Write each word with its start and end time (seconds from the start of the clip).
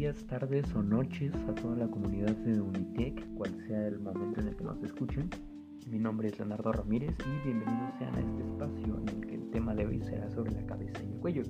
días, 0.00 0.24
tardes 0.28 0.64
o 0.74 0.82
noches 0.82 1.34
a 1.46 1.54
toda 1.56 1.76
la 1.76 1.86
comunidad 1.86 2.34
de 2.34 2.58
Unitec, 2.58 3.22
cual 3.34 3.54
sea 3.66 3.86
el 3.86 4.00
momento 4.00 4.40
en 4.40 4.48
el 4.48 4.56
que 4.56 4.64
nos 4.64 4.82
escuchen. 4.82 5.28
Mi 5.90 5.98
nombre 5.98 6.28
es 6.28 6.38
Leonardo 6.38 6.72
Ramírez 6.72 7.14
y 7.18 7.44
bienvenidos 7.44 7.92
sean 7.98 8.14
a 8.14 8.20
este 8.20 8.40
espacio 8.40 8.98
en 8.98 9.08
el 9.10 9.26
que 9.26 9.34
el 9.34 9.50
tema 9.50 9.74
de 9.74 9.84
hoy 9.84 10.00
será 10.00 10.30
sobre 10.30 10.52
la 10.52 10.64
cabeza 10.64 11.04
y 11.04 11.12
el 11.12 11.18
cuello, 11.18 11.42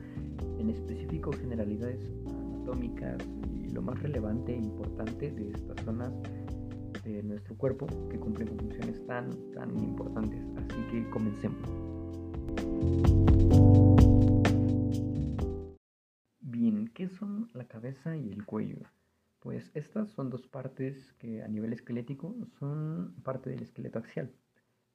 en 0.59 0.69
específico 0.69 1.31
generalidades 1.31 2.01
anatómicas 2.27 3.23
y 3.55 3.69
lo 3.69 3.83
más 3.83 4.03
relevante 4.03 4.53
e 4.53 4.59
importante 4.59 5.31
de 5.31 5.53
estas 5.53 5.81
zonas 5.85 6.13
de 7.05 7.23
nuestro 7.23 7.57
cuerpo 7.57 7.87
que 8.09 8.19
cumplen 8.19 8.49
funciones 8.49 9.07
tan, 9.07 9.31
tan 9.53 9.79
importantes. 9.79 10.45
Así 10.57 10.83
que 10.91 11.09
comencemos. 11.11 13.20
La 17.55 17.67
cabeza 17.67 18.17
y 18.17 18.31
el 18.31 18.45
cuello? 18.45 18.79
Pues 19.41 19.71
estas 19.75 20.11
son 20.11 20.31
dos 20.31 20.47
partes 20.47 21.15
que 21.19 21.43
a 21.43 21.49
nivel 21.49 21.73
esquelético 21.73 22.37
son 22.59 23.15
parte 23.23 23.51
del 23.51 23.63
esqueleto 23.63 23.99
axial. 23.99 24.31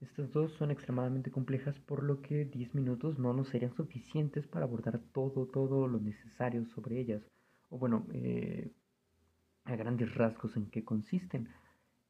Estas 0.02 0.32
dos 0.32 0.52
son 0.54 0.72
extremadamente 0.72 1.32
complejas 1.32 1.80
por 1.80 2.04
lo 2.04 2.22
que 2.22 2.46
10 2.46 2.76
minutos 2.76 3.18
no 3.18 3.34
nos 3.34 3.48
serían 3.50 3.74
suficientes 3.74 4.46
para 4.48 4.66
abordar 4.66 5.00
todo, 5.14 5.48
todo 5.48 5.88
lo 5.88 6.00
necesario 6.00 6.66
sobre 6.66 7.00
ellas. 7.00 7.24
O 7.70 7.78
bueno, 7.78 8.06
eh, 8.12 8.72
a 9.64 9.76
grandes 9.76 10.14
rasgos 10.14 10.56
en 10.58 10.70
qué 10.70 10.84
consisten 10.84 11.50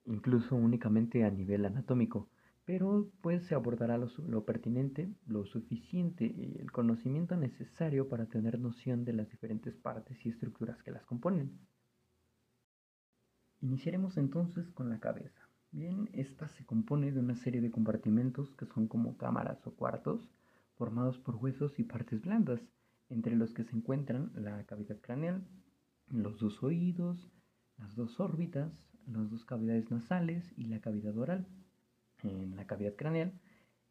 incluso 0.05 0.55
únicamente 0.55 1.23
a 1.23 1.31
nivel 1.31 1.65
anatómico, 1.65 2.29
pero 2.65 3.11
pues 3.21 3.45
se 3.45 3.53
abordará 3.53 3.97
lo, 3.97 4.45
pertinente, 4.45 5.13
lo 5.27 5.45
suficiente 5.45 6.25
y 6.25 6.57
el 6.59 6.71
conocimiento 6.71 7.37
necesario 7.37 8.09
para 8.09 8.25
tener 8.25 8.59
noción 8.59 9.05
de 9.05 9.13
las 9.13 9.29
diferentes 9.29 9.75
partes 9.75 10.25
y 10.25 10.29
estructuras 10.29 10.81
que 10.81 10.91
las 10.91 11.05
componen. 11.05 11.59
Iniciaremos 13.61 14.17
entonces 14.17 14.71
con 14.71 14.89
la 14.89 14.99
cabeza. 14.99 15.47
Bien, 15.71 16.09
esta 16.13 16.47
se 16.47 16.65
compone 16.65 17.11
de 17.11 17.19
una 17.19 17.35
serie 17.35 17.61
de 17.61 17.69
compartimentos 17.69 18.55
que 18.55 18.65
son 18.65 18.87
como 18.87 19.17
cámaras 19.17 19.65
o 19.67 19.75
cuartos, 19.75 20.31
formados 20.75 21.19
por 21.19 21.35
huesos 21.35 21.77
y 21.79 21.83
partes 21.83 22.21
blandas, 22.21 22.61
entre 23.09 23.35
los 23.35 23.53
que 23.53 23.63
se 23.63 23.75
encuentran 23.75 24.31
la 24.33 24.65
cavidad 24.65 24.99
craneal, 25.01 25.47
los 26.07 26.39
dos 26.39 26.63
oídos, 26.63 27.29
las 27.77 27.95
dos 27.95 28.19
órbitas, 28.19 28.71
las 29.05 29.29
dos 29.29 29.45
cavidades 29.45 29.91
nasales 29.91 30.51
y 30.57 30.65
la 30.65 30.79
cavidad 30.79 31.15
oral. 31.17 31.47
En 32.29 32.55
la 32.55 32.65
cavidad 32.65 32.95
craneal 32.95 33.39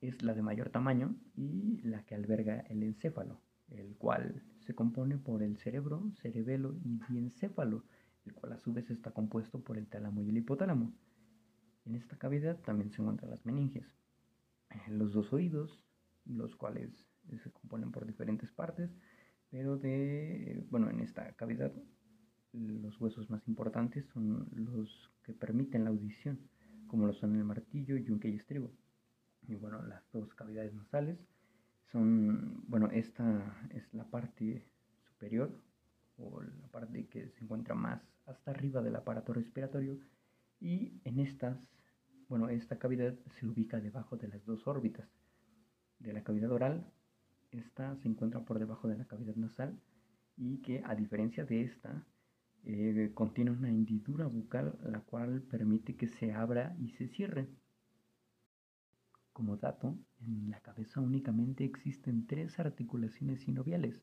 es 0.00 0.22
la 0.22 0.34
de 0.34 0.42
mayor 0.42 0.70
tamaño 0.70 1.16
y 1.36 1.80
la 1.82 2.04
que 2.04 2.14
alberga 2.14 2.60
el 2.68 2.82
encéfalo, 2.82 3.40
el 3.68 3.96
cual 3.96 4.42
se 4.58 4.74
compone 4.74 5.18
por 5.18 5.42
el 5.42 5.56
cerebro, 5.56 6.10
cerebelo 6.20 6.74
y 6.82 6.98
diencéfalo, 7.08 7.84
el 8.26 8.34
cual 8.34 8.52
a 8.52 8.58
su 8.58 8.72
vez 8.72 8.90
está 8.90 9.12
compuesto 9.12 9.62
por 9.62 9.78
el 9.78 9.86
tálamo 9.86 10.22
y 10.22 10.30
el 10.30 10.38
hipotálamo. 10.38 10.92
En 11.84 11.94
esta 11.94 12.16
cavidad 12.16 12.58
también 12.60 12.90
se 12.90 13.02
encuentran 13.02 13.30
las 13.30 13.44
meninges, 13.46 13.86
los 14.88 15.12
dos 15.12 15.32
oídos, 15.32 15.84
los 16.24 16.56
cuales 16.56 17.06
se 17.42 17.50
componen 17.50 17.92
por 17.92 18.06
diferentes 18.06 18.50
partes, 18.50 18.90
pero 19.50 19.76
de, 19.76 20.66
bueno, 20.70 20.90
en 20.90 21.00
esta 21.00 21.32
cavidad 21.34 21.72
los 22.52 23.00
huesos 23.00 23.30
más 23.30 23.46
importantes 23.48 24.06
son 24.06 24.48
los 24.52 25.12
que 25.22 25.34
permiten 25.34 25.84
la 25.84 25.90
audición, 25.90 26.48
como 26.94 27.08
lo 27.08 27.12
son 27.12 27.34
el 27.34 27.42
martillo, 27.42 27.96
yunque 27.96 28.28
y 28.28 28.36
estribo. 28.36 28.70
Y 29.48 29.56
bueno, 29.56 29.82
las 29.82 30.08
dos 30.12 30.32
cavidades 30.36 30.72
nasales 30.74 31.18
son, 31.90 32.62
bueno, 32.68 32.88
esta 32.92 33.66
es 33.70 33.92
la 33.92 34.04
parte 34.04 34.64
superior 35.02 35.60
o 36.16 36.40
la 36.40 36.68
parte 36.68 37.08
que 37.08 37.30
se 37.30 37.42
encuentra 37.42 37.74
más 37.74 38.00
hasta 38.26 38.52
arriba 38.52 38.80
del 38.80 38.94
aparato 38.94 39.32
respiratorio 39.32 39.98
y 40.60 41.00
en 41.02 41.18
estas, 41.18 41.58
bueno, 42.28 42.48
esta 42.48 42.78
cavidad 42.78 43.16
se 43.26 43.44
ubica 43.44 43.80
debajo 43.80 44.16
de 44.16 44.28
las 44.28 44.44
dos 44.44 44.64
órbitas 44.68 45.08
de 45.98 46.12
la 46.12 46.22
cavidad 46.22 46.52
oral. 46.52 46.86
Esta 47.50 47.96
se 47.96 48.06
encuentra 48.06 48.44
por 48.44 48.60
debajo 48.60 48.86
de 48.86 48.98
la 48.98 49.06
cavidad 49.06 49.34
nasal 49.34 49.80
y 50.36 50.58
que 50.58 50.80
a 50.84 50.94
diferencia 50.94 51.44
de 51.44 51.62
esta 51.62 52.06
eh, 52.66 53.10
contiene 53.14 53.50
una 53.50 53.68
hendidura 53.68 54.26
bucal 54.26 54.78
la 54.82 55.00
cual 55.00 55.42
permite 55.42 55.96
que 55.96 56.08
se 56.08 56.32
abra 56.32 56.76
y 56.80 56.90
se 56.90 57.08
cierre. 57.08 57.48
Como 59.32 59.56
dato, 59.56 59.98
en 60.20 60.50
la 60.50 60.60
cabeza 60.60 61.00
únicamente 61.00 61.64
existen 61.64 62.26
tres 62.26 62.58
articulaciones 62.58 63.40
sinoviales 63.40 64.00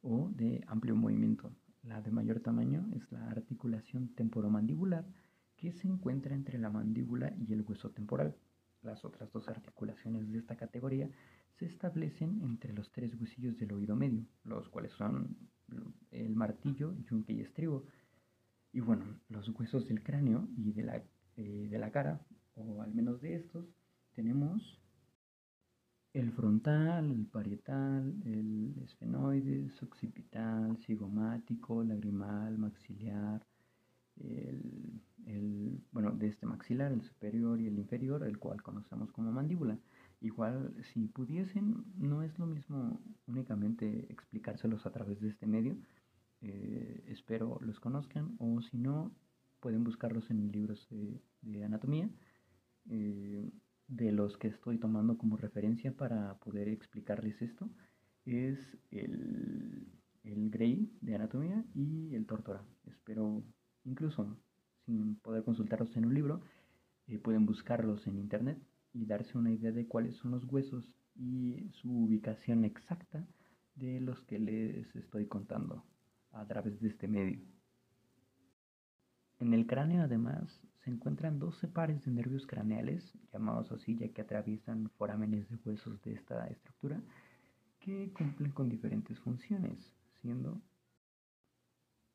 o 0.00 0.30
de 0.30 0.64
amplio 0.66 0.96
movimiento. 0.96 1.54
La 1.82 2.00
de 2.00 2.10
mayor 2.10 2.40
tamaño 2.40 2.88
es 2.94 3.10
la 3.12 3.28
articulación 3.30 4.08
temporomandibular 4.14 5.06
que 5.56 5.72
se 5.72 5.86
encuentra 5.86 6.34
entre 6.34 6.58
la 6.58 6.70
mandíbula 6.70 7.34
y 7.38 7.52
el 7.52 7.62
hueso 7.62 7.90
temporal. 7.90 8.36
Las 8.82 9.04
otras 9.04 9.30
dos 9.30 9.48
articulaciones 9.48 10.30
de 10.32 10.38
esta 10.38 10.56
categoría 10.56 11.08
se 11.52 11.66
establecen 11.66 12.40
entre 12.42 12.72
los 12.72 12.90
tres 12.90 13.14
huesillos 13.14 13.56
del 13.58 13.72
oído 13.72 13.94
medio, 13.94 14.24
los 14.42 14.68
cuales 14.68 14.92
son 14.92 15.36
el 16.10 16.34
martillo, 16.34 16.94
yunque 17.10 17.32
y 17.32 17.40
estribo. 17.40 17.86
Y 18.72 18.80
bueno, 18.80 19.04
los 19.28 19.48
huesos 19.48 19.86
del 19.86 20.02
cráneo 20.02 20.48
y 20.56 20.72
de 20.72 20.82
la, 20.82 21.02
eh, 21.36 21.68
de 21.70 21.78
la 21.78 21.90
cara, 21.90 22.24
o 22.54 22.82
al 22.82 22.94
menos 22.94 23.20
de 23.20 23.36
estos, 23.36 23.66
tenemos 24.14 24.80
el 26.12 26.30
frontal, 26.32 27.10
el 27.10 27.26
parietal, 27.26 28.14
el 28.24 28.74
esfenoides, 28.82 29.82
occipital, 29.82 30.76
cigomático, 30.78 31.82
lagrimal, 31.82 32.58
maxilar, 32.58 33.46
el, 34.20 35.00
el, 35.26 35.80
bueno, 35.90 36.12
de 36.12 36.28
este 36.28 36.46
maxilar, 36.46 36.92
el 36.92 37.02
superior 37.02 37.60
y 37.60 37.66
el 37.66 37.78
inferior, 37.78 38.24
el 38.24 38.38
cual 38.38 38.62
conocemos 38.62 39.10
como 39.12 39.32
mandíbula. 39.32 39.78
Igual, 40.22 40.72
si 40.92 41.08
pudiesen, 41.08 41.84
no 41.96 42.22
es 42.22 42.38
lo 42.38 42.46
mismo 42.46 43.00
únicamente 43.26 44.06
explicárselos 44.08 44.86
a 44.86 44.92
través 44.92 45.20
de 45.20 45.28
este 45.28 45.48
medio. 45.48 45.76
Eh, 46.42 47.02
espero 47.08 47.58
los 47.60 47.80
conozcan 47.80 48.36
o 48.38 48.60
si 48.62 48.78
no, 48.78 49.12
pueden 49.58 49.82
buscarlos 49.82 50.30
en 50.30 50.52
libros 50.52 50.88
de, 50.90 51.64
anatomía, 51.64 52.08
eh, 52.88 53.50
de 53.88 54.12
los 54.12 54.38
que 54.38 54.46
estoy 54.46 54.78
tomando 54.78 55.18
como 55.18 55.36
referencia 55.36 55.92
para 55.96 56.38
poder 56.38 56.68
explicarles 56.68 57.42
esto. 57.42 57.68
Es 58.24 58.78
el, 58.92 59.88
el 60.22 60.50
Gray 60.50 60.96
de 61.00 61.16
anatomía 61.16 61.64
y 61.74 62.14
el 62.14 62.26
Tortora. 62.26 62.64
Espero, 62.86 63.42
incluso 63.84 64.38
sin 64.86 65.16
poder 65.16 65.42
consultarlos 65.42 65.96
en 65.96 66.06
un 66.06 66.14
libro, 66.14 66.42
eh, 67.08 67.18
pueden 67.18 67.44
buscarlos 67.44 68.06
en 68.06 68.18
internet 68.18 68.58
y 68.92 69.06
darse 69.06 69.36
una 69.38 69.50
idea 69.50 69.72
de 69.72 69.86
cuáles 69.86 70.16
son 70.16 70.32
los 70.32 70.44
huesos 70.44 70.84
y 71.14 71.70
su 71.80 71.90
ubicación 71.90 72.64
exacta 72.64 73.26
de 73.74 74.00
los 74.00 74.22
que 74.24 74.38
les 74.38 74.94
estoy 74.96 75.26
contando 75.26 75.84
a 76.32 76.46
través 76.46 76.80
de 76.80 76.88
este 76.88 77.08
medio. 77.08 77.40
En 79.38 79.54
el 79.54 79.66
cráneo 79.66 80.02
además 80.02 80.62
se 80.84 80.90
encuentran 80.90 81.38
12 81.38 81.68
pares 81.68 82.04
de 82.04 82.10
nervios 82.10 82.46
craneales, 82.46 83.12
llamados 83.32 83.72
así 83.72 83.96
ya 83.96 84.08
que 84.08 84.22
atraviesan 84.22 84.90
forámenes 84.98 85.48
de 85.48 85.58
huesos 85.64 86.00
de 86.02 86.14
esta 86.14 86.46
estructura, 86.46 87.00
que 87.80 88.12
cumplen 88.12 88.52
con 88.52 88.68
diferentes 88.68 89.18
funciones, 89.20 89.92
siendo 90.20 90.60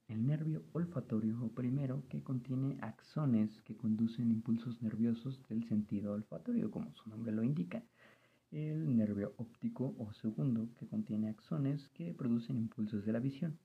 el 0.07 0.25
nervio 0.25 0.63
olfatorio 0.71 1.51
primero 1.53 2.03
que 2.07 2.23
contiene 2.23 2.77
axones 2.81 3.61
que 3.63 3.75
conducen 3.75 4.31
impulsos 4.31 4.81
nerviosos 4.81 5.41
del 5.49 5.67
sentido 5.67 6.13
olfatorio, 6.13 6.71
como 6.71 6.93
su 6.95 7.09
nombre 7.09 7.33
lo 7.33 7.43
indica. 7.43 7.83
El 8.49 8.95
nervio 8.95 9.33
óptico 9.37 9.95
o 9.97 10.13
segundo 10.13 10.69
que 10.79 10.87
contiene 10.87 11.29
axones 11.29 11.89
que 11.89 12.13
producen 12.13 12.57
impulsos 12.57 13.05
de 13.05 13.11
la 13.11 13.19
visión. 13.19 13.59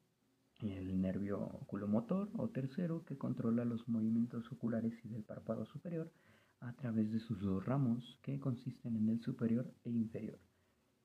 El 0.59 1.01
nervio 1.01 1.39
oculomotor 1.39 2.31
o 2.37 2.49
tercero 2.49 3.05
que 3.05 3.17
controla 3.17 3.65
los 3.65 3.89
movimientos 3.89 4.51
oculares 4.51 4.95
y 5.05 5.09
del 5.09 5.23
párpado 5.23 5.65
superior 5.67 6.11
a 6.59 6.73
través 6.73 7.13
de 7.13 7.21
sus 7.21 7.41
dos 7.41 7.65
ramos 7.65 8.19
que 8.23 8.41
consisten 8.41 8.97
en 8.97 9.09
el 9.09 9.21
superior 9.21 9.73
e 9.85 9.91
inferior. 9.91 10.41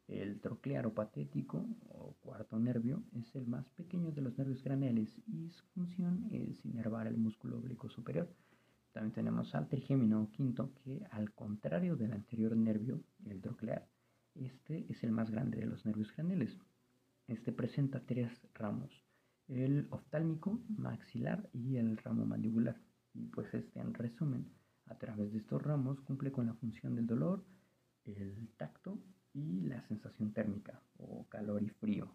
El 0.08 0.40
troclearo 0.40 0.94
patético 0.94 1.66
o 1.90 2.16
cuarto 2.22 2.58
nervio 2.58 3.04
es 3.12 3.36
el 3.36 3.46
más 3.46 3.70
pequeño 3.72 4.12
de 4.12 4.22
los 4.22 4.38
nervios 4.38 4.64
craneales 4.64 5.14
y 5.28 5.50
su 5.50 5.66
función 5.74 6.30
es 6.32 6.64
inervar 6.64 7.08
el 7.08 7.18
músculo 7.18 7.58
oblicuo 7.58 7.90
superior. 7.90 8.34
También 8.94 9.14
tenemos 9.14 9.54
al 9.54 9.68
trigémino 9.68 10.30
quinto 10.32 10.74
que 10.76 11.06
al 11.12 11.34
contrario 11.34 11.98
del 11.98 12.14
anterior 12.14 12.56
nervio, 12.56 13.04
el 13.26 13.42
troclear, 13.42 13.86
este 14.34 14.86
es 14.90 15.04
el 15.04 15.12
más 15.12 15.30
grande 15.30 15.60
de 15.60 15.66
los 15.66 15.86
nervios 15.86 16.12
craneales. 16.14 16.58
Este 17.28 17.52
presenta 17.52 18.00
tres 18.06 18.32
ramos, 18.54 19.04
el 19.50 19.88
oftálmico, 19.90 20.62
maxilar 20.70 21.50
y 21.52 21.76
el 21.76 21.98
ramo 21.98 22.26
mandibular. 22.26 22.80
Y 23.14 23.28
pues 23.28 23.54
este 23.54 23.82
en 23.82 23.94
resumen, 23.94 24.54
a 24.86 24.98
través 24.98 25.34
de 25.34 25.40
estos 25.40 25.62
ramos 25.62 26.00
cumple 26.00 26.32
con 26.32 26.46
la 26.46 26.54
función 26.54 26.96
del 26.96 27.08
dolor, 27.08 27.44
y 29.38 29.62
la 29.62 29.82
sensación 29.84 30.34
térmica 30.34 30.82
o 30.98 31.26
calor 31.30 31.62
y 31.62 31.70
frío. 31.70 32.12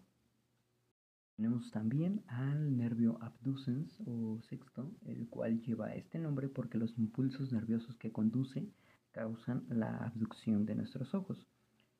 tenemos 1.37 1.71
también 1.71 2.21
al 2.27 2.77
nervio 2.77 3.17
abducens 3.21 3.97
o 4.05 4.41
sexto, 4.49 4.91
el 5.05 5.27
cual 5.29 5.61
lleva 5.61 5.95
este 5.95 6.19
nombre 6.19 6.49
porque 6.49 6.77
los 6.77 6.97
impulsos 6.99 7.51
nerviosos 7.51 7.95
que 7.95 8.11
conduce 8.11 8.67
causan 9.11 9.65
la 9.69 9.97
abducción 9.97 10.65
de 10.65 10.75
nuestros 10.75 11.13
ojos. 11.15 11.47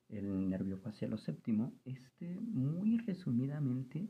El 0.10 0.50
nervio 0.50 0.78
facial 0.78 1.14
o 1.14 1.18
séptimo, 1.18 1.74
este 1.86 2.40
muy 2.42 2.98
resumidamente 2.98 4.10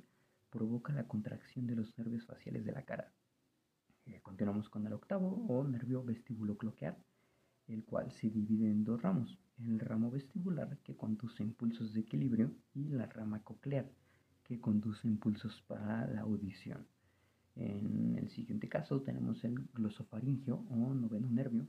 provoca 0.50 0.94
la 0.94 1.08
contracción 1.08 1.68
de 1.68 1.76
los 1.76 1.98
nervios 1.98 2.26
faciales 2.26 2.66
de 2.66 2.72
la 2.72 2.84
cara. 2.84 3.14
Eh, 4.06 4.20
continuamos 4.22 4.68
con 4.70 4.86
el 4.88 4.94
octavo 4.94 5.46
o 5.48 5.64
nervio 5.64 6.04
vestibulocloquear, 6.04 6.98
el 7.68 7.86
cual 7.86 8.12
se 8.12 8.30
divide 8.30 8.70
en 8.70 8.84
dos 8.84 9.02
ramos, 9.02 9.40
el 9.58 9.80
ramo 9.80 10.12
vestibular 10.12 10.78
que 10.80 10.96
conduce 10.96 11.44
impulsos 11.44 11.94
de 11.94 12.02
equilibrio 12.02 12.52
y 12.74 12.90
la 12.90 13.06
rama 13.06 13.44
coclear 13.44 13.92
que 14.44 14.60
conduce 14.60 15.08
impulsos 15.08 15.62
para 15.68 16.08
la 16.08 16.22
audición. 16.22 16.86
En 17.56 18.16
el 18.18 18.30
siguiente 18.30 18.68
caso 18.68 19.02
tenemos 19.02 19.44
el 19.44 19.56
glosofaringio 19.74 20.66
o 20.70 20.94
noveno 20.94 21.30
nervio 21.30 21.68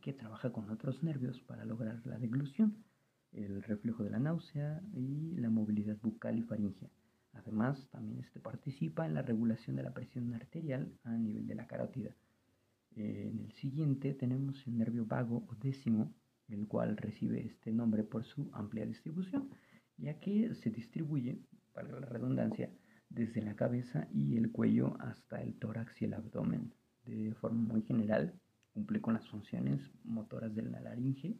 que 0.00 0.12
trabaja 0.12 0.52
con 0.52 0.70
otros 0.70 1.02
nervios 1.02 1.40
para 1.42 1.64
lograr 1.64 2.04
la 2.06 2.18
deglución, 2.18 2.84
el 3.32 3.62
reflejo 3.62 4.04
de 4.04 4.10
la 4.10 4.18
náusea 4.18 4.82
y 4.94 5.36
la 5.36 5.50
movilidad 5.50 5.98
bucal 6.02 6.38
y 6.38 6.42
faringea. 6.42 6.90
Además, 7.34 7.88
también 7.90 8.20
este 8.20 8.40
participa 8.40 9.06
en 9.06 9.14
la 9.14 9.22
regulación 9.22 9.76
de 9.76 9.82
la 9.82 9.94
presión 9.94 10.34
arterial 10.34 10.92
a 11.04 11.16
nivel 11.16 11.46
de 11.46 11.54
la 11.54 11.66
carótida. 11.66 12.14
En 12.94 13.38
el 13.38 13.52
siguiente 13.52 14.12
tenemos 14.12 14.66
el 14.66 14.76
nervio 14.76 15.06
vago 15.06 15.46
o 15.48 15.54
décimo, 15.54 16.12
el 16.52 16.66
cual 16.66 16.96
recibe 16.96 17.44
este 17.44 17.72
nombre 17.72 18.04
por 18.04 18.24
su 18.24 18.50
amplia 18.52 18.86
distribución, 18.86 19.50
ya 19.96 20.18
que 20.20 20.54
se 20.54 20.70
distribuye, 20.70 21.38
para 21.72 21.88
la 21.88 22.06
redundancia, 22.06 22.70
desde 23.08 23.42
la 23.42 23.56
cabeza 23.56 24.08
y 24.12 24.36
el 24.36 24.50
cuello 24.50 24.96
hasta 25.00 25.42
el 25.42 25.54
tórax 25.58 26.00
y 26.00 26.06
el 26.06 26.14
abdomen. 26.14 26.72
De 27.04 27.34
forma 27.34 27.60
muy 27.60 27.82
general, 27.82 28.34
cumple 28.72 29.00
con 29.00 29.14
las 29.14 29.28
funciones 29.28 29.90
motoras 30.04 30.54
de 30.54 30.62
la 30.62 30.80
laringe, 30.80 31.36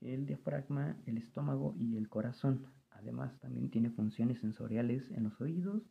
el 0.00 0.26
diafragma, 0.26 0.96
el 1.06 1.18
estómago 1.18 1.74
y 1.78 1.96
el 1.96 2.08
corazón. 2.08 2.66
Además, 2.90 3.38
también 3.40 3.70
tiene 3.70 3.90
funciones 3.90 4.40
sensoriales 4.40 5.10
en 5.10 5.24
los 5.24 5.40
oídos, 5.40 5.82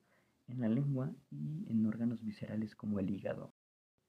en 0.47 0.59
la 0.59 0.69
lengua 0.69 1.13
y 1.29 1.65
en 1.69 1.85
órganos 1.85 2.23
viscerales 2.23 2.75
como 2.75 2.99
el 2.99 3.09
hígado. 3.09 3.53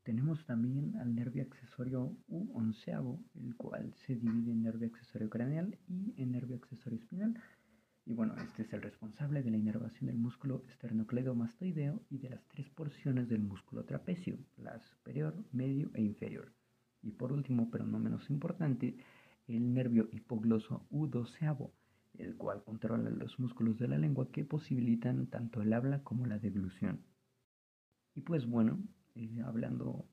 Tenemos 0.03 0.45
también 0.47 0.97
al 0.97 1.15
nervio 1.15 1.45
accesorio 1.45 2.17
u 2.27 2.51
onceavo, 2.59 3.21
el 3.37 3.55
cual 3.55 3.95
se 3.95 4.17
divide 4.17 4.51
en 4.51 4.63
nervio 4.63 4.89
accesorio 4.89 5.31
craneal 5.31 5.79
y 5.87 6.21
en 6.21 6.33
nervio 6.33 6.57
accesorio 6.57 6.99
espinal. 6.99 7.41
Y 8.05 8.15
bueno, 8.15 8.35
este 8.43 8.63
es 8.63 8.73
el 8.73 8.83
responsable 8.83 9.45
de 9.45 9.53
la 9.53 9.59
inervación 9.59 10.07
del 10.07 10.19
músculo 10.19 10.65
esternocleidomastoideo 10.69 12.03
y 12.11 12.19
de 12.19 12.31
las 12.31 12.45
tres 12.49 12.69
porciones 12.71 13.29
del 13.29 13.43
músculo 13.43 13.85
trapecio, 13.85 14.39
la 14.57 14.81
superior, 14.81 15.37
medio 15.53 15.93
e 15.95 16.03
inferior. 16.03 16.53
Y 17.01 17.13
por 17.13 17.33
último, 17.33 17.71
pero 17.71 17.87
no 17.87 18.01
menos 18.01 18.29
importante, 18.29 18.97
el 19.47 19.73
nervio 19.73 20.09
hipogloso 20.11 20.85
u 20.91 21.07
doceavo, 21.07 21.73
el 22.15 22.37
cual 22.37 22.65
controla 22.65 23.09
los 23.09 23.39
músculos 23.39 23.79
de 23.79 23.87
la 23.87 23.99
lengua 23.99 24.33
que 24.33 24.45
posibilitan 24.45 25.29
tanto 25.29 25.63
el 25.63 25.73
habla 25.73 26.03
como 26.03 26.27
la 26.27 26.41
deglución. 26.41 27.05
Y 28.17 28.23
pues 28.23 28.47
bueno, 28.47 28.83
eh, 29.15 29.43
hablando 29.45 30.07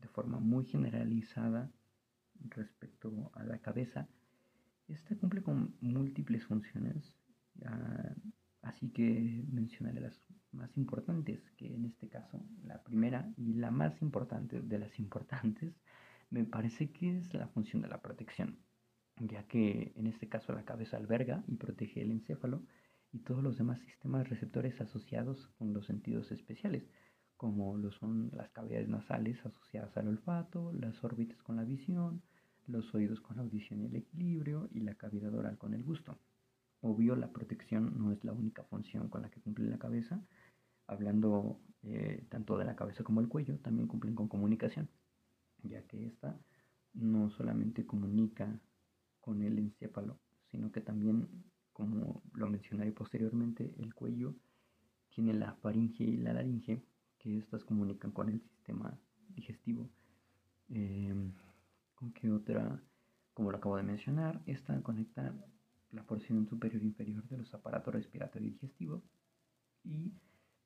de 0.00 0.08
forma 0.08 0.38
muy 0.38 0.64
generalizada 0.64 1.70
respecto 2.50 3.30
a 3.34 3.44
la 3.44 3.58
cabeza, 3.58 4.08
esta 4.88 5.16
cumple 5.16 5.42
con 5.42 5.76
múltiples 5.80 6.44
funciones, 6.44 7.16
así 8.62 8.90
que 8.90 9.44
mencionaré 9.50 10.00
las 10.00 10.20
más 10.52 10.76
importantes, 10.76 11.40
que 11.56 11.74
en 11.74 11.84
este 11.84 12.08
caso 12.08 12.44
la 12.64 12.82
primera 12.82 13.32
y 13.36 13.54
la 13.54 13.70
más 13.70 14.00
importante 14.02 14.60
de 14.60 14.78
las 14.78 14.98
importantes 14.98 15.74
me 16.30 16.44
parece 16.44 16.90
que 16.90 17.18
es 17.18 17.32
la 17.34 17.48
función 17.48 17.82
de 17.82 17.88
la 17.88 18.00
protección, 18.00 18.58
ya 19.18 19.44
que 19.44 19.92
en 19.96 20.06
este 20.06 20.28
caso 20.28 20.52
la 20.52 20.64
cabeza 20.64 20.96
alberga 20.96 21.44
y 21.46 21.56
protege 21.56 22.02
el 22.02 22.10
encéfalo 22.10 22.62
y 23.12 23.20
todos 23.20 23.42
los 23.42 23.56
demás 23.56 23.80
sistemas 23.80 24.28
receptores 24.28 24.80
asociados 24.80 25.48
con 25.58 25.72
los 25.72 25.86
sentidos 25.86 26.32
especiales, 26.32 26.90
como 27.36 27.76
lo 27.76 27.90
son 27.92 28.30
las 28.32 28.50
cavidades 28.50 28.88
nasales 28.88 29.44
asociadas 29.44 29.96
al 29.96 30.08
olfato, 30.08 30.72
las 30.72 31.02
órbitas 31.04 31.42
con 31.42 31.56
la 31.56 31.64
visión, 31.64 32.22
los 32.66 32.94
oídos 32.94 33.20
con 33.20 33.36
la 33.36 33.42
audición 33.42 33.82
y 33.82 33.86
el 33.86 33.96
equilibrio 33.96 34.68
y 34.72 34.80
la 34.80 34.94
cavidad 34.94 35.34
oral 35.34 35.58
con 35.58 35.74
el 35.74 35.82
gusto. 35.82 36.18
Obvio, 36.80 37.16
la 37.16 37.32
protección 37.32 37.94
no 37.98 38.12
es 38.12 38.22
la 38.24 38.32
única 38.32 38.62
función 38.64 39.08
con 39.08 39.22
la 39.22 39.30
que 39.30 39.40
cumple 39.40 39.68
la 39.68 39.78
cabeza. 39.78 40.22
Hablando 40.86 41.60
eh, 41.82 42.26
tanto 42.28 42.58
de 42.58 42.64
la 42.66 42.76
cabeza 42.76 43.04
como 43.04 43.20
el 43.20 43.28
cuello, 43.28 43.58
también 43.58 43.88
cumplen 43.88 44.14
con 44.14 44.28
comunicación, 44.28 44.88
ya 45.62 45.82
que 45.86 46.06
esta 46.06 46.38
no 46.92 47.30
solamente 47.30 47.86
comunica 47.86 48.60
con 49.20 49.42
el 49.42 49.58
encéfalo, 49.58 50.18
sino 50.50 50.70
que 50.70 50.80
también, 50.80 51.44
como 51.72 52.22
lo 52.34 52.48
mencionaré 52.48 52.92
posteriormente, 52.92 53.74
el 53.78 53.94
cuello 53.94 54.34
tiene 55.08 55.32
la 55.32 55.54
faringe 55.54 56.04
y 56.04 56.16
la 56.18 56.34
laringe, 56.34 56.82
que 57.24 57.38
estas 57.38 57.64
comunican 57.64 58.12
con 58.12 58.28
el 58.28 58.40
sistema 58.42 59.00
digestivo. 59.30 59.88
Em, 60.68 61.32
¿Con 61.94 62.12
qué 62.12 62.30
otra? 62.30 62.82
Como 63.32 63.50
lo 63.50 63.56
acabo 63.56 63.78
de 63.78 63.82
mencionar, 63.82 64.42
esta 64.44 64.78
conecta 64.82 65.34
la 65.90 66.04
porción 66.04 66.46
superior 66.46 66.82
e 66.82 66.86
inferior 66.86 67.26
de 67.28 67.38
los 67.38 67.54
aparatos 67.54 67.94
respiratorio 67.94 68.48
y 68.48 68.52
digestivo 68.52 69.02
y 69.84 70.12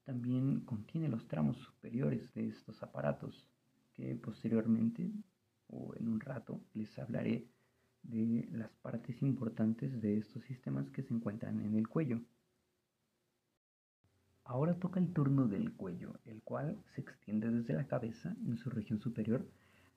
también 0.04 0.60
contiene 0.62 1.08
los 1.08 1.28
tramos 1.28 1.56
superiores 1.58 2.32
de 2.34 2.48
estos 2.48 2.82
aparatos 2.82 3.46
que 3.92 4.16
posteriormente 4.16 5.12
o 5.68 5.94
en 5.96 6.08
un 6.08 6.18
rato 6.20 6.60
les 6.74 6.98
hablaré 6.98 7.48
de 8.02 8.48
las 8.52 8.70
partes 8.76 9.22
importantes 9.22 10.00
de 10.00 10.18
estos 10.18 10.42
sistemas 10.44 10.90
que 10.90 11.02
se 11.02 11.14
encuentran 11.14 11.60
en 11.60 11.74
el 11.74 11.88
cuello. 11.88 12.20
Ahora 14.48 14.78
toca 14.78 14.98
el 14.98 15.12
turno 15.12 15.46
del 15.46 15.74
cuello, 15.74 16.14
el 16.24 16.40
cual 16.40 16.82
se 16.94 17.02
extiende 17.02 17.50
desde 17.50 17.74
la 17.74 17.86
cabeza 17.86 18.34
en 18.46 18.56
su 18.56 18.70
región 18.70 18.98
superior 18.98 19.46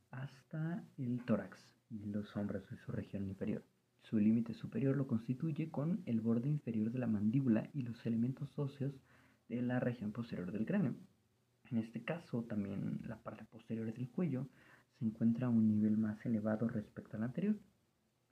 hasta 0.10 0.84
el 0.98 1.24
tórax 1.24 1.58
y 1.90 2.06
los 2.08 2.36
hombros 2.36 2.70
en 2.70 2.78
su 2.80 2.92
región 2.92 3.26
inferior. 3.26 3.64
Su 4.02 4.20
límite 4.20 4.54
superior 4.54 4.98
lo 4.98 5.08
constituye 5.08 5.72
con 5.72 6.04
el 6.06 6.20
borde 6.20 6.50
inferior 6.50 6.92
de 6.92 7.00
la 7.00 7.08
mandíbula 7.08 7.70
y 7.74 7.84
los 7.84 8.06
elementos 8.06 8.60
óseos 8.60 8.94
de 9.48 9.62
la 9.62 9.80
región 9.80 10.12
posterior 10.12 10.52
del 10.52 10.66
cráneo. 10.66 10.96
En 11.70 11.78
este 11.78 12.04
caso, 12.04 12.44
también 12.44 13.00
la 13.08 13.24
parte 13.24 13.46
posterior 13.46 13.94
del 13.94 14.10
cuello 14.10 14.50
se 15.00 15.06
encuentra 15.06 15.48
a 15.48 15.50
un 15.50 15.66
nivel 15.70 15.98
más 15.98 16.26
elevado 16.26 16.68
respecto 16.68 17.16
al 17.16 17.24
anterior. 17.24 17.56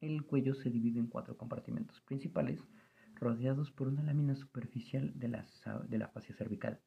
El 0.01 0.25
cuello 0.25 0.53
se 0.53 0.69
divide 0.69 0.99
en 0.99 1.07
cuatro 1.07 1.37
compartimentos 1.37 2.01
principales, 2.01 2.59
rodeados 3.19 3.71
por 3.71 3.87
una 3.87 4.03
lámina 4.03 4.35
superficial 4.35 5.11
de 5.15 5.27
la, 5.27 5.45
de 5.87 5.97
la 5.97 6.07
fascia 6.07 6.35
cervical. 6.35 6.79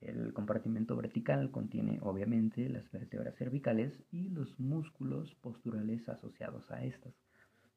El 0.00 0.32
compartimento 0.32 0.96
vertical 0.96 1.50
contiene 1.50 1.98
obviamente 2.02 2.68
las 2.68 2.90
vértebras 2.90 3.36
cervicales 3.36 4.02
y 4.10 4.30
los 4.30 4.58
músculos 4.58 5.34
posturales 5.36 6.08
asociados 6.08 6.70
a 6.72 6.84
estas. 6.84 7.14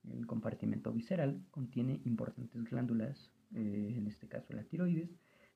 El 0.03 0.25
compartimento 0.25 0.91
visceral 0.91 1.43
contiene 1.51 2.01
importantes 2.03 2.63
glándulas, 2.63 3.31
eh, 3.53 3.93
en 3.97 4.07
este 4.07 4.27
caso 4.27 4.53
la 4.53 4.63
tiroides, 4.63 5.09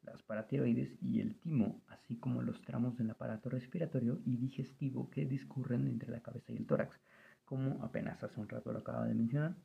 las 0.03 0.21
paratiroides 0.23 0.95
y 1.01 1.21
el 1.21 1.35
timo, 1.39 1.81
así 1.87 2.17
como 2.17 2.41
los 2.41 2.61
tramos 2.61 2.97
del 2.97 3.09
aparato 3.09 3.49
respiratorio 3.49 4.21
y 4.25 4.37
digestivo 4.37 5.09
que 5.09 5.25
discurren 5.25 5.87
entre 5.87 6.11
la 6.11 6.21
cabeza 6.21 6.51
y 6.51 6.57
el 6.57 6.67
tórax, 6.67 6.99
como 7.45 7.83
apenas 7.83 8.23
hace 8.23 8.39
un 8.39 8.47
rato 8.47 8.71
lo 8.71 8.79
acaba 8.79 9.07
de 9.07 9.15
mencionar. 9.15 9.55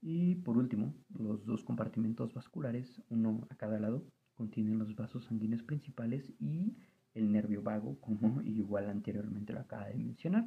Y 0.00 0.36
por 0.36 0.56
último, 0.56 0.94
los 1.10 1.44
dos 1.44 1.64
compartimentos 1.64 2.32
vasculares, 2.32 3.02
uno 3.08 3.46
a 3.50 3.56
cada 3.56 3.80
lado, 3.80 4.06
contienen 4.34 4.78
los 4.78 4.94
vasos 4.94 5.24
sanguíneos 5.24 5.62
principales 5.62 6.32
y 6.38 6.76
el 7.14 7.32
nervio 7.32 7.62
vago, 7.62 8.00
como 8.00 8.40
igual 8.42 8.88
anteriormente 8.88 9.52
lo 9.52 9.60
acaba 9.60 9.88
de 9.88 9.96
mencionar. 9.96 10.46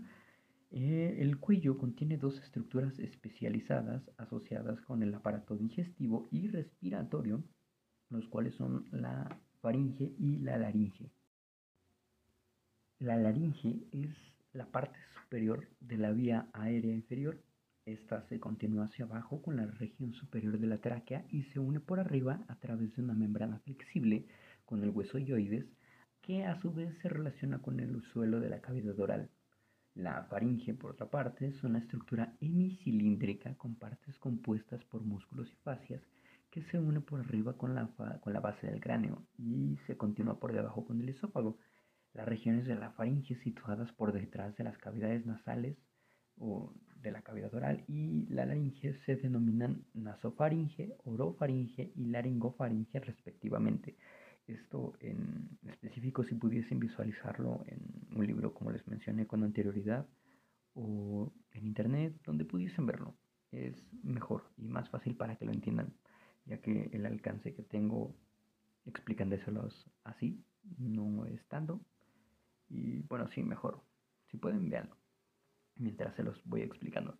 Eh, 0.72 1.18
el 1.20 1.38
cuello 1.38 1.78
contiene 1.78 2.18
dos 2.18 2.40
estructuras 2.40 2.98
especializadas 3.00 4.10
asociadas 4.18 4.80
con 4.82 5.04
el 5.04 5.14
aparato 5.14 5.58
digestivo 5.58 6.30
y 6.32 6.48
respiratorio, 6.48 7.44
los 8.10 8.28
cuales 8.30 8.56
son 8.56 8.88
la 8.92 9.42
faringe 9.60 10.14
y 10.18 10.38
la 10.38 10.58
laringe. 10.58 11.12
La 13.00 13.18
laringe 13.18 13.86
es 13.92 14.16
la 14.54 14.72
parte 14.72 14.98
superior 15.22 15.68
de 15.82 15.98
la 15.98 16.12
vía 16.12 16.50
aérea 16.54 16.94
inferior 16.94 17.42
esta 17.86 18.22
se 18.28 18.40
continúa 18.40 18.86
hacia 18.86 19.06
abajo 19.06 19.42
con 19.42 19.56
la 19.56 19.66
región 19.66 20.14
superior 20.14 20.60
de 20.60 20.68
la 20.68 20.78
tráquea 20.80 21.26
y 21.30 21.44
se 21.44 21.60
une 21.60 21.80
por 21.80 22.00
arriba 22.00 22.44
a 22.48 22.56
través 22.60 22.96
de 22.96 23.02
una 23.02 23.14
membrana 23.14 23.60
flexible 23.60 24.28
con 24.66 24.84
el 24.84 24.92
hueso 24.92 25.18
yoides 25.18 25.66
que 26.22 26.46
a 26.46 26.60
su 26.62 26.72
vez 26.72 26.96
se 27.00 27.10
relaciona 27.10 27.62
con 27.62 27.80
el 27.80 28.02
suelo 28.04 28.40
de 28.40 28.50
la 28.50 28.62
cavidad 28.62 29.00
oral. 29.00 29.32
La 29.96 30.24
faringe, 30.26 30.74
por 30.74 30.92
otra 30.92 31.10
parte, 31.10 31.48
es 31.48 31.64
una 31.64 31.80
estructura 31.80 32.36
hemicilíndrica 32.40 33.56
con 33.56 33.76
partes 33.76 34.18
compuestas 34.20 34.86
por 34.86 35.04
músculos 35.04 35.52
y 35.52 35.56
fascias 35.64 36.02
que 36.52 36.62
se 36.64 36.80
une 36.80 37.02
por 37.02 37.20
arriba 37.20 37.58
con 37.58 37.74
la, 37.74 37.90
con 38.22 38.34
la 38.34 38.40
base 38.40 38.68
del 38.68 38.80
cráneo 38.80 39.26
y 39.38 39.78
se 39.88 39.98
continúa 39.98 40.40
por 40.40 40.54
debajo 40.54 40.86
con 40.86 41.02
el 41.02 41.10
esófago. 41.10 41.58
Las 42.14 42.28
regiones 42.28 42.66
de 42.66 42.76
la 42.76 42.92
faringe 42.92 43.36
situadas 43.36 43.92
por 43.94 44.14
detrás 44.14 44.56
de 44.56 44.66
las 44.66 44.78
cavidades 44.78 45.26
nasales 45.26 45.78
o 46.38 46.74
de 47.02 47.12
la 47.12 47.22
cavidad 47.22 47.54
oral 47.54 47.84
y 47.88 48.26
la 48.30 48.46
laringe 48.46 48.94
se 49.06 49.16
denominan 49.16 49.86
nasofaringe, 49.94 50.96
orofaringe 51.04 51.92
y 51.96 52.06
laringofaringe 52.06 53.00
respectivamente. 53.00 53.98
Esto 54.48 54.94
en 55.00 55.58
específico 55.68 56.24
si 56.24 56.36
pudiesen 56.36 56.80
visualizarlo 56.80 57.64
en 57.68 57.80
un 58.18 58.26
libro 58.26 58.54
como 58.54 58.72
les 58.72 58.88
mencioné 58.88 59.28
con 59.28 59.44
anterioridad 59.44 60.08
o 60.74 61.32
en 61.52 61.66
internet 61.66 62.16
donde 62.24 62.46
pudiesen 62.46 62.86
verlo. 62.86 63.16
Es 63.52 63.76
mejor 64.04 64.44
y 64.58 64.68
más 64.68 64.90
fácil 64.90 65.16
para 65.16 65.36
que 65.36 65.46
lo 65.46 65.52
entiendan, 65.52 65.94
ya 66.46 66.62
que 66.62 66.90
el 66.94 67.06
alcance 67.06 67.54
que 67.54 67.64
tengo 67.64 68.16
explicándoselos 68.86 69.90
así 70.04 70.44
no 70.78 71.26
es 71.26 71.46
tanto. 71.48 71.82
Y 72.70 73.02
bueno, 73.02 73.28
sí, 73.28 73.44
mejor. 73.44 73.84
Si 74.30 74.38
pueden, 74.38 74.70
véanlo 74.70 75.01
mientras 75.82 76.16
se 76.16 76.24
los 76.24 76.42
voy 76.46 76.62
explicando. 76.62 77.18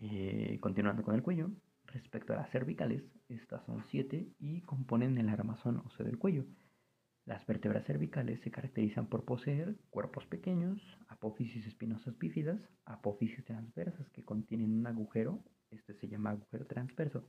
Eh, 0.00 0.58
continuando 0.60 1.02
con 1.02 1.14
el 1.14 1.22
cuello, 1.22 1.50
respecto 1.86 2.32
a 2.32 2.36
las 2.36 2.50
cervicales, 2.50 3.02
estas 3.28 3.64
son 3.66 3.84
siete 3.90 4.28
y 4.38 4.62
componen 4.62 5.16
el 5.18 5.28
armazón 5.28 5.82
óseo 5.84 6.04
del 6.04 6.18
cuello. 6.18 6.44
Las 7.26 7.46
vértebras 7.46 7.86
cervicales 7.86 8.40
se 8.40 8.50
caracterizan 8.50 9.06
por 9.06 9.24
poseer 9.24 9.76
cuerpos 9.90 10.26
pequeños, 10.26 10.78
apófisis 11.08 11.66
espinosas 11.66 12.18
bífidas, 12.18 12.60
apófisis 12.84 13.44
transversas 13.44 14.10
que 14.10 14.24
contienen 14.24 14.72
un 14.72 14.86
agujero, 14.86 15.42
este 15.70 15.94
se 15.94 16.08
llama 16.08 16.30
agujero 16.30 16.66
transverso. 16.66 17.24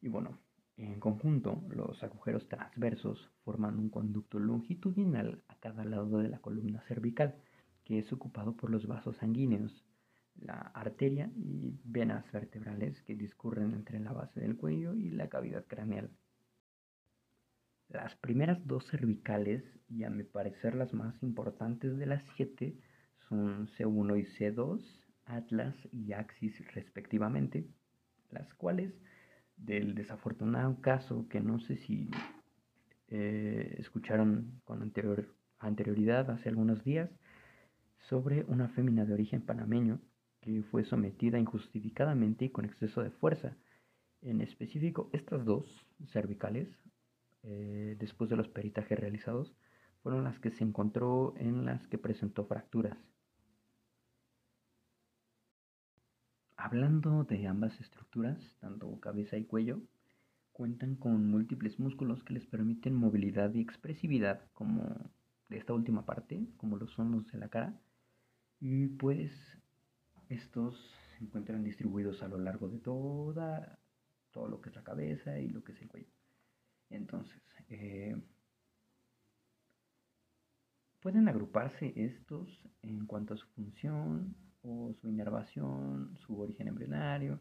Y 0.00 0.08
bueno, 0.08 0.40
en 0.76 0.98
conjunto, 0.98 1.62
los 1.70 2.02
agujeros 2.02 2.48
transversos 2.48 3.30
forman 3.44 3.78
un 3.78 3.90
conducto 3.90 4.38
longitudinal 4.38 5.42
a 5.48 5.56
cada 5.56 5.84
lado 5.84 6.18
de 6.18 6.28
la 6.28 6.40
columna 6.40 6.82
cervical 6.88 7.36
que 7.88 7.98
es 7.98 8.12
ocupado 8.12 8.54
por 8.54 8.68
los 8.68 8.86
vasos 8.86 9.16
sanguíneos, 9.16 9.82
la 10.36 10.58
arteria 10.74 11.32
y 11.34 11.80
venas 11.84 12.30
vertebrales 12.30 13.00
que 13.02 13.16
discurren 13.16 13.72
entre 13.72 13.98
la 13.98 14.12
base 14.12 14.40
del 14.40 14.58
cuello 14.58 14.94
y 14.94 15.10
la 15.10 15.30
cavidad 15.30 15.64
craneal. 15.66 16.10
Las 17.88 18.14
primeras 18.16 18.64
dos 18.66 18.86
cervicales, 18.90 19.64
y 19.88 20.04
a 20.04 20.10
mi 20.10 20.22
parecer 20.22 20.74
las 20.74 20.92
más 20.92 21.20
importantes 21.22 21.96
de 21.96 22.04
las 22.04 22.22
siete, 22.36 22.76
son 23.26 23.68
C1 23.68 24.20
y 24.20 24.24
C2, 24.36 24.84
Atlas 25.24 25.74
y 25.90 26.12
Axis 26.12 26.54
respectivamente, 26.74 27.66
las 28.30 28.52
cuales 28.52 28.92
del 29.56 29.94
desafortunado 29.94 30.78
caso 30.82 31.26
que 31.30 31.40
no 31.40 31.58
sé 31.58 31.78
si 31.78 32.10
eh, 33.08 33.76
escucharon 33.78 34.60
con 34.64 34.82
anterior, 34.82 35.34
anterioridad 35.58 36.30
hace 36.30 36.50
algunos 36.50 36.84
días, 36.84 37.10
sobre 38.08 38.44
una 38.48 38.68
fémina 38.68 39.04
de 39.04 39.12
origen 39.12 39.42
panameño 39.42 40.00
que 40.40 40.62
fue 40.62 40.84
sometida 40.84 41.38
injustificadamente 41.38 42.46
y 42.46 42.50
con 42.50 42.64
exceso 42.64 43.02
de 43.02 43.10
fuerza. 43.10 43.56
En 44.22 44.40
específico, 44.40 45.10
estas 45.12 45.44
dos 45.44 45.66
cervicales, 46.06 46.68
eh, 47.42 47.96
después 47.98 48.30
de 48.30 48.36
los 48.36 48.48
peritajes 48.48 48.98
realizados, 48.98 49.52
fueron 50.02 50.24
las 50.24 50.38
que 50.38 50.50
se 50.50 50.64
encontró 50.64 51.34
en 51.36 51.64
las 51.66 51.86
que 51.88 51.98
presentó 51.98 52.46
fracturas. 52.46 52.96
Hablando 56.56 57.24
de 57.24 57.46
ambas 57.46 57.78
estructuras, 57.80 58.38
tanto 58.60 58.98
cabeza 59.00 59.36
y 59.36 59.44
cuello, 59.44 59.80
cuentan 60.52 60.96
con 60.96 61.30
múltiples 61.30 61.78
músculos 61.78 62.24
que 62.24 62.34
les 62.34 62.46
permiten 62.46 62.94
movilidad 62.94 63.52
y 63.54 63.60
expresividad, 63.60 64.40
como 64.54 65.10
de 65.48 65.58
esta 65.58 65.72
última 65.72 66.04
parte, 66.04 66.48
como 66.56 66.76
lo 66.76 66.88
son 66.88 67.12
los 67.12 67.30
de 67.30 67.38
la 67.38 67.48
cara, 67.48 67.78
y 68.60 68.88
pues 68.88 69.32
estos 70.28 70.76
se 71.16 71.24
encuentran 71.24 71.64
distribuidos 71.64 72.22
a 72.22 72.28
lo 72.28 72.38
largo 72.38 72.68
de 72.68 72.78
toda, 72.78 73.78
todo 74.30 74.48
lo 74.48 74.60
que 74.60 74.70
es 74.70 74.76
la 74.76 74.84
cabeza 74.84 75.38
y 75.38 75.48
lo 75.48 75.62
que 75.64 75.72
es 75.72 75.82
el 75.82 75.88
cuello. 75.88 76.10
Entonces, 76.90 77.42
eh, 77.68 78.16
pueden 81.00 81.28
agruparse 81.28 81.92
estos 81.96 82.48
en 82.82 83.06
cuanto 83.06 83.34
a 83.34 83.36
su 83.36 83.46
función 83.48 84.36
o 84.62 84.92
su 85.00 85.08
inervación, 85.08 86.16
su 86.26 86.40
origen 86.40 86.68
embrionario. 86.68 87.40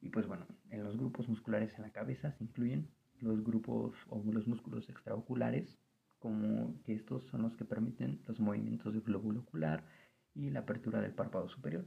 Y 0.00 0.08
pues 0.08 0.26
bueno, 0.26 0.46
en 0.70 0.82
los 0.82 0.96
grupos 0.96 1.28
musculares 1.28 1.72
en 1.76 1.82
la 1.82 1.92
cabeza 1.92 2.32
se 2.32 2.44
incluyen 2.44 2.88
los 3.20 3.44
grupos 3.44 3.94
o 4.08 4.22
los 4.32 4.46
músculos 4.46 4.88
extraoculares, 4.88 5.78
como 6.18 6.80
que 6.82 6.94
estos 6.94 7.24
son 7.26 7.42
los 7.42 7.56
que 7.56 7.64
permiten 7.64 8.22
los 8.26 8.40
movimientos 8.40 8.92
del 8.94 9.02
glóbulo 9.02 9.40
ocular, 9.40 9.84
y 10.34 10.50
la 10.50 10.60
apertura 10.60 11.00
del 11.00 11.12
párpado 11.12 11.48
superior, 11.48 11.86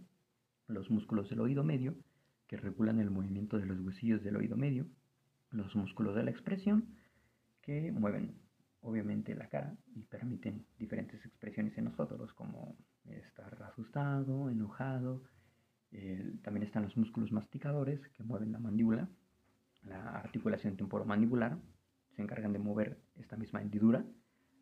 los 0.68 0.90
músculos 0.90 1.30
del 1.30 1.42
oído 1.42 1.64
medio, 1.64 1.96
que 2.48 2.58
regulan 2.58 3.00
el 3.00 3.10
movimiento 3.10 3.58
de 3.58 3.66
los 3.66 3.80
huesillos 3.80 4.24
del 4.24 4.36
oído 4.36 4.58
medio, 4.58 4.88
los 5.52 5.76
músculos 5.76 6.16
de 6.16 6.24
la 6.24 6.32
expresión, 6.32 6.96
que 7.62 7.92
mueven 7.92 8.36
obviamente 8.82 9.34
la 9.34 9.48
cara 9.48 9.76
y 9.96 10.04
permiten 10.04 10.66
diferentes 10.78 11.26
expresiones 11.26 11.78
en 11.78 11.86
nosotros, 11.86 12.34
como 12.34 12.76
estar 13.06 13.62
asustado, 13.64 14.50
enojado. 14.50 15.24
también 16.42 16.64
están 16.64 16.84
los 16.84 16.98
músculos 16.98 17.32
masticadores, 17.32 18.00
que 18.10 18.24
mueven 18.24 18.52
la 18.52 18.60
mandíbula, 18.60 19.08
la 19.84 20.20
articulación 20.20 20.76
temporomandibular, 20.76 21.58
se 22.16 22.22
encargan 22.22 22.54
de 22.54 22.60
mover 22.60 23.02
esta 23.16 23.38
misma 23.38 23.62
hendidura 23.62 24.06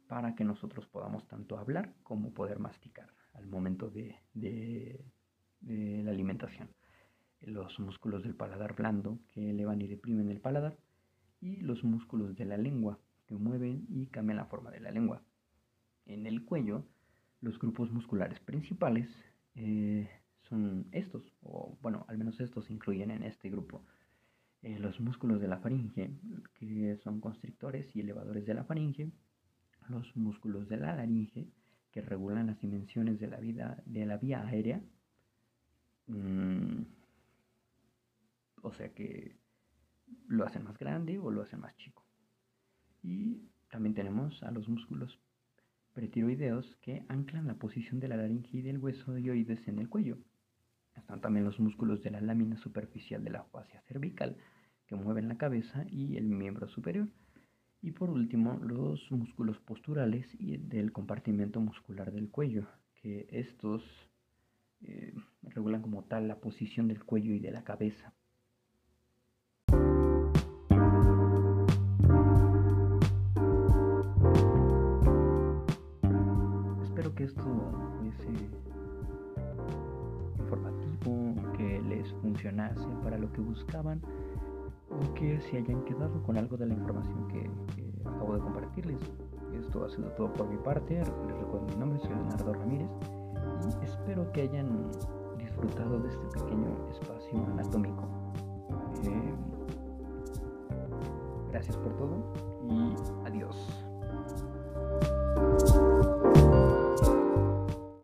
para 0.07 0.35
que 0.35 0.43
nosotros 0.43 0.85
podamos 0.87 1.27
tanto 1.27 1.57
hablar 1.57 1.93
como 2.03 2.33
poder 2.33 2.59
masticar 2.59 3.09
al 3.33 3.47
momento 3.47 3.89
de, 3.89 4.15
la 5.61 6.11
alimentación. 6.11 6.69
Los 7.41 7.79
músculos 7.79 8.23
del 8.23 8.35
paladar 8.35 8.75
blando 8.75 9.19
que 9.31 9.49
elevan 9.49 9.81
y 9.81 9.87
deprimen 9.87 10.29
el 10.29 10.39
paladar 10.39 10.77
y 11.39 11.57
los 11.57 11.83
músculos 11.83 12.35
de 12.35 12.45
la 12.45 12.57
lengua 12.57 12.99
que 13.27 13.35
mueven 13.35 13.85
y 13.89 14.07
cambian 14.07 14.37
la 14.37 14.45
forma 14.45 14.71
de 14.71 14.79
la 14.79 14.91
lengua. 14.91 15.23
En 16.05 16.25
el 16.25 16.45
cuello, 16.45 16.85
los 17.41 17.57
grupos 17.59 17.91
musculares 17.91 18.39
principales 18.39 19.07
eh, 19.55 20.09
son 20.41 20.87
estos, 20.91 21.23
o 21.41 21.77
bueno, 21.81 22.05
al 22.07 22.17
menos 22.17 22.39
estos 22.39 22.69
incluyen 22.69 23.11
en 23.11 23.23
este 23.23 23.49
grupo. 23.49 23.83
Eh, 24.61 24.77
los 24.77 24.99
músculos 24.99 25.41
de 25.41 25.47
la 25.47 25.57
faringe, 25.57 26.11
que 26.55 26.97
son 27.03 27.19
constrictores 27.19 27.95
y 27.95 28.01
elevadores 28.01 28.45
de 28.45 28.53
la 28.53 28.63
faringe, 28.63 29.11
los 29.89 30.15
músculos 30.15 30.69
de 30.69 30.77
la 30.77 30.95
laringe, 30.95 31.47
que 31.91 32.01
regulan 32.01 32.47
las 32.47 32.59
dimensiones 32.59 33.19
de 33.19 33.27
la, 33.27 33.37
vida, 33.37 33.81
de 33.85 34.05
la 34.05 34.17
vía 34.17 34.45
aérea. 34.47 34.81
Mm, 36.07 36.83
o 38.63 38.73
sea 38.73 38.93
que 38.93 39.35
lo 40.27 40.45
hacen 40.45 40.63
más 40.63 40.77
grande 40.77 41.19
o 41.19 41.31
lo 41.31 41.41
hacen 41.41 41.59
más 41.59 41.75
chico. 41.77 42.05
Y 43.03 43.49
también 43.69 43.95
tenemos 43.95 44.41
a 44.43 44.51
los 44.51 44.67
músculos 44.67 45.19
pretiroideos 45.93 46.77
que 46.81 47.03
anclan 47.09 47.47
la 47.47 47.55
posición 47.55 47.99
de 47.99 48.07
la 48.07 48.17
laringe 48.17 48.57
y 48.57 48.61
del 48.61 48.77
hueso 48.77 49.13
de 49.13 49.29
oídos 49.29 49.59
en 49.67 49.79
el 49.79 49.89
cuello. 49.89 50.17
Están 50.95 51.21
también 51.21 51.45
los 51.45 51.59
músculos 51.59 52.01
de 52.03 52.11
la 52.11 52.21
lámina 52.21 52.57
superficial 52.57 53.23
de 53.23 53.31
la 53.31 53.43
fascia 53.45 53.81
cervical 53.87 54.37
que 54.87 54.95
mueven 54.95 55.27
la 55.27 55.37
cabeza 55.37 55.85
y 55.89 56.17
el 56.17 56.25
miembro 56.25 56.67
superior. 56.67 57.07
Y 57.83 57.91
por 57.91 58.11
último, 58.11 58.59
los 58.61 59.11
músculos 59.11 59.57
posturales 59.59 60.27
y 60.39 60.57
del 60.57 60.91
compartimento 60.91 61.59
muscular 61.59 62.11
del 62.11 62.29
cuello, 62.29 62.67
que 62.93 63.27
estos 63.31 63.83
eh, 64.81 65.15
regulan 65.41 65.81
como 65.81 66.03
tal 66.03 66.27
la 66.27 66.39
posición 66.39 66.87
del 66.87 67.03
cuello 67.03 67.33
y 67.33 67.39
de 67.39 67.49
la 67.51 67.63
cabeza. 67.63 68.13
Espero 76.83 77.15
que 77.15 77.23
esto 77.23 77.97
fuese 77.97 78.29
informativo, 80.37 81.35
que 81.57 81.81
les 81.81 82.11
funcionase 82.21 82.87
para 83.01 83.17
lo 83.17 83.33
que 83.33 83.41
buscaban 83.41 84.01
o 84.91 85.13
que 85.13 85.39
se 85.41 85.57
hayan 85.57 85.83
quedado 85.83 86.21
con 86.23 86.37
algo 86.37 86.57
de 86.57 86.67
la 86.67 86.73
información 86.73 87.27
que, 87.27 87.49
acabo 88.05 88.35
de 88.35 88.41
compartirles. 88.41 88.99
Esto 89.53 89.85
ha 89.85 89.89
sido 89.89 90.09
todo 90.11 90.31
por 90.33 90.47
mi 90.47 90.57
parte. 90.57 90.95
Les 90.95 91.37
recuerdo 91.37 91.67
mi 91.67 91.75
nombre, 91.75 91.99
soy 91.99 92.09
Leonardo 92.09 92.53
Ramírez 92.53 92.89
y 93.81 93.85
espero 93.85 94.31
que 94.31 94.41
hayan 94.41 94.91
disfrutado 95.37 95.99
de 95.99 96.09
este 96.09 96.25
pequeño 96.39 96.89
espacio 96.89 97.45
anatómico. 97.51 98.03
Eh, 99.03 99.33
gracias 101.51 101.77
por 101.77 101.95
todo 101.95 102.33
y 102.69 102.95
adiós. 103.25 103.80